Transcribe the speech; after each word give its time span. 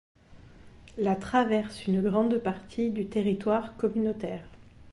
La 0.97 1.15
traverse 1.15 1.85
une 1.85 2.01
grande 2.01 2.39
partie 2.39 2.89
du 2.89 3.05
territoire 3.05 3.77
communautaire. 3.77 4.47